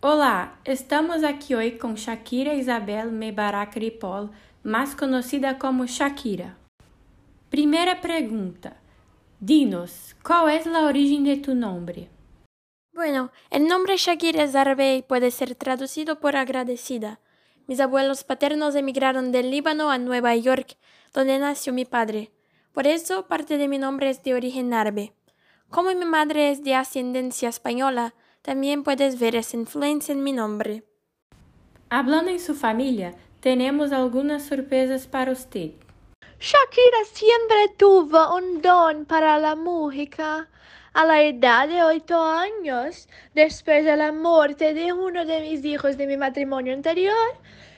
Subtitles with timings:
[0.00, 4.30] Olá, estamos aqui hoje com Shakira Isabel Mebarak Ripoll,
[4.62, 6.56] mais conhecida como Shakira.
[7.50, 8.76] Primeira pergunta.
[9.40, 12.08] Dinos, ¿cuál es la origen de tu nombre?
[12.94, 17.18] Bueno, el nombre Shakira es árabe y puede ser traducido por agradecida.
[17.66, 20.76] Mis abuelos paternos emigraron del Líbano a Nueva York,
[21.12, 22.30] donde nació mi padre.
[22.72, 25.12] Por eso parte de mi nombre es de origen árabe.
[25.70, 28.14] Como mi madre es de ascendencia española,
[28.48, 30.82] también puedes ver esa influencia en mi nombre.
[31.90, 35.72] Hablando en su familia, tenemos algunas sorpresas para usted.
[36.40, 40.48] Shakira siempre tuvo un don para la música.
[40.94, 45.98] A la edad de ocho años, después de la muerte de uno de mis hijos
[45.98, 47.28] de mi matrimonio anterior,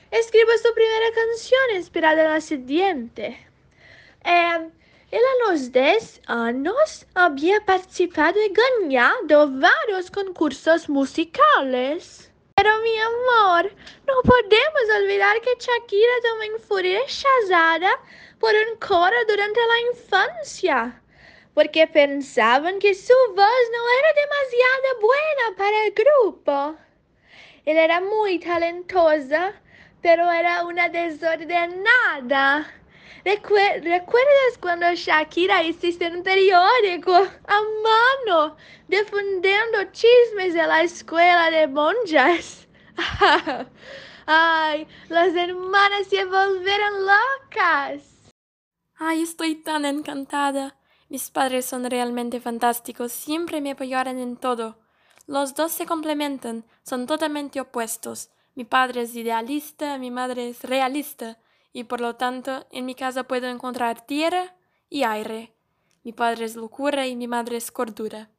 [0.09, 3.45] escribió su primera canción inspirada en la siguiente.
[4.23, 4.69] Eh,
[5.11, 12.31] él a los 10 años había participado y ganado varios concursos musicales.
[12.55, 13.71] Pero mi amor,
[14.07, 17.99] no podemos olvidar que Shakira también fue rechazada
[18.39, 21.01] por un coro durante la infancia,
[21.53, 26.77] porque pensaban que su voz no era demasiado buena para el grupo.
[27.65, 29.53] Él era muy talentosa,
[30.01, 32.80] pero era una desordenada.
[33.23, 38.55] ¿Recuerdas cuando Shakira hiciste un periódico a mano
[38.87, 42.67] defendiendo chismes de la escuela de monjas?
[44.25, 48.31] Ay, las hermanas se volvieron locas.
[48.97, 50.77] Ay, estoy tan encantada.
[51.09, 54.79] Mis padres son realmente fantásticos, siempre me apoyaron en todo.
[55.27, 58.31] Los dos se complementan, son totalmente opuestos.
[58.55, 61.37] Mi padre es idealista, mi madre es realista
[61.73, 64.55] y por lo tanto en mi casa puedo encontrar tierra
[64.89, 65.53] y aire.
[66.03, 68.29] Mi padre es locura y mi madre es cordura.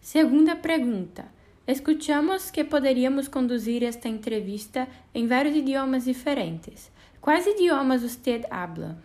[0.00, 1.30] Segunda pregunta.
[1.66, 6.90] Escuchamos que poderíamos conduzir esta entrevista en varios idiomas diferentes.
[7.20, 8.96] ¿Cuáles idiomas usted habla?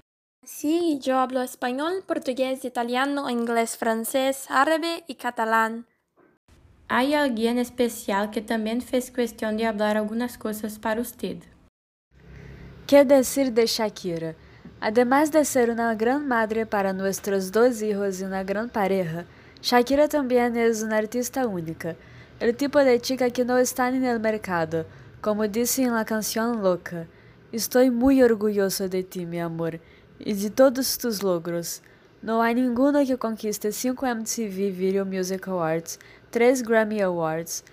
[0.43, 5.86] Sí, yo hablo español, portugués, italiano, inglés, francés, árabe y catalán.
[6.87, 11.37] ¿Hay alguien especial que también fez cuestión de hablar algunas cosas para usted?
[12.88, 14.36] ¿Qué decir de Shakira?
[14.80, 19.26] Además de ser una gran madre para nuestros dos hijos y una gran pareja,
[19.60, 21.96] Shakira también es una artista única,
[22.40, 24.86] el tipo de chica que no está el mercado,
[25.20, 27.08] como dice en la canción Loca.
[27.52, 29.80] Estoy muy orgulloso de ti, mi amor,
[30.20, 31.82] y de todos tus logros.
[32.22, 35.98] No hay ninguno que conquiste 5 MTV Video Music Awards,
[36.30, 37.64] 3 Grammy Awards,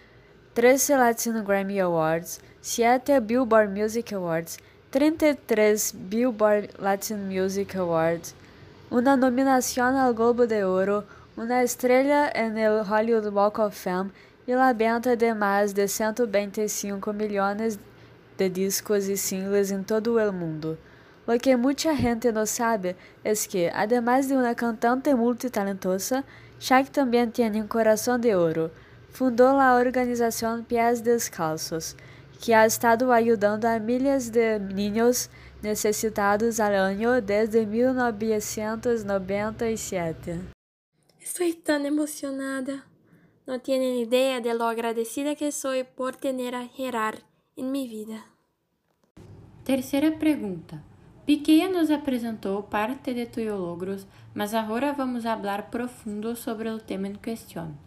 [0.54, 4.56] 13 Latin Grammy Awards, 7 Billboard Music Awards
[4.92, 8.34] 33 Billboard Latin Music Awards,
[8.90, 11.04] una nominación al Globo de Oro,
[11.34, 14.10] una estrella en el Hollywood Walk of Fame
[14.46, 17.78] y la venta de más de 125 millones
[18.36, 20.76] de discos y singles en todo el mundo.
[21.26, 22.94] Lo que mucha gente no sabe
[23.24, 26.22] es que, además de una cantante multitalentosa,
[26.60, 28.70] Shaq también tiene un corazón de oro.
[29.10, 31.96] Fundó la organización Pies Descalzos,
[32.42, 35.30] que ha estado ayudando a miles de niños
[35.62, 40.40] necesitados al año desde 1997.
[41.20, 42.84] Estoy tan emocionada.
[43.46, 47.20] No tienen idea de lo agradecida que soy por tener a Gerard
[47.54, 48.26] en mi vida.
[49.64, 50.82] Terceira pergunta.
[51.24, 54.04] Piqueia nos apresentou parte de tus logros,
[54.34, 57.78] mas agora vamos falar profundo sobre o tema em questão.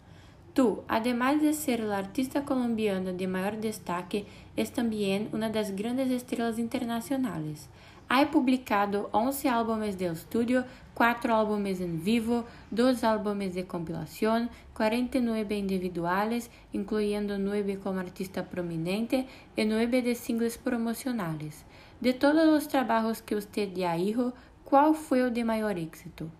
[0.56, 4.24] Tú, además de ser la artista colombiana de mayor destaque,
[4.56, 7.68] es también una de las grandes estrellas internacionales.
[8.08, 10.64] Ha publicado 11 álbumes de estudio,
[10.94, 19.26] 4 álbumes en vivo, 2 álbumes de compilación, 49 individuales, incluyendo 9 como artista prominente
[19.56, 21.66] y 9 de singles promocionales.
[22.00, 24.32] De todos los trabajos que usted ya hizo,
[24.64, 26.30] ¿cuál fue el de mayor éxito?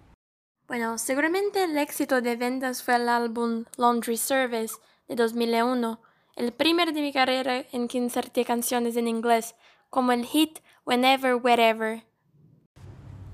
[0.68, 4.74] Bueno, seguramente el éxito de ventas fue el álbum Laundry Service
[5.06, 6.00] de 2001,
[6.34, 9.54] el primer de mi carrera en que inserté canciones en inglés,
[9.90, 12.02] como el hit Whenever, Wherever.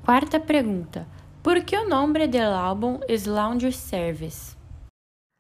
[0.04, 1.06] Cuarta pregunta.
[1.42, 4.54] ¿Por qué el nombre del álbum es Laundry Service?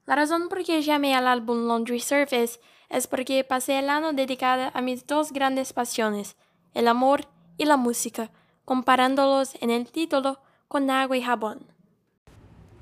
[0.06, 2.58] La razón por que llamé al álbum Laundry Service
[2.88, 6.36] es porque pasé el año dedicada a mis dos grandes pasiones,
[6.72, 7.26] el amor
[7.58, 8.30] y la música,
[8.64, 11.71] comparándolos en el título con agua y jabón.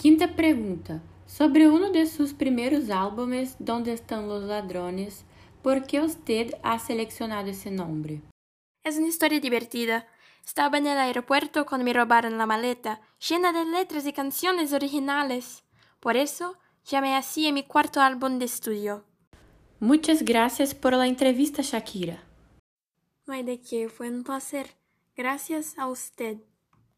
[0.00, 1.02] Quinta pergunta.
[1.26, 5.26] Sobre uno de sus primeros álbumes, Donde están los ladrones,
[5.62, 8.22] ¿por qué usted ha seleccionado ese nombre?
[8.82, 10.06] Es una historia divertida.
[10.42, 15.64] Estaba en el aeropuerto cuando me robaron la maleta, llena de letras y canciones originales.
[16.00, 16.56] Por eso
[16.86, 19.04] llamé así a mi cuarto álbum de estudio.
[19.80, 22.24] Muchas gracias por la entrevista, Shakira.
[23.26, 24.78] No hay de qué, fue un placer.
[25.14, 26.38] Gracias a usted.